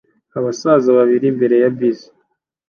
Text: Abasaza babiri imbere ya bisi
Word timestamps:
Abasaza 0.37 0.89
babiri 0.97 1.25
imbere 1.31 1.55
ya 1.63 1.69
bisi 1.77 2.09